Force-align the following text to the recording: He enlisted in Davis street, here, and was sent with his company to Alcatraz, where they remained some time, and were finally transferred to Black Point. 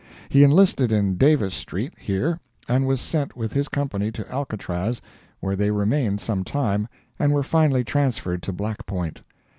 He 0.29 0.43
enlisted 0.43 0.91
in 0.91 1.13
Davis 1.13 1.53
street, 1.53 1.93
here, 1.99 2.39
and 2.67 2.87
was 2.87 2.99
sent 2.99 3.37
with 3.37 3.53
his 3.53 3.69
company 3.69 4.11
to 4.13 4.27
Alcatraz, 4.31 4.99
where 5.41 5.55
they 5.55 5.69
remained 5.69 6.21
some 6.21 6.43
time, 6.43 6.87
and 7.19 7.31
were 7.33 7.43
finally 7.43 7.83
transferred 7.83 8.41
to 8.41 8.51
Black 8.51 8.87
Point. 8.87 9.21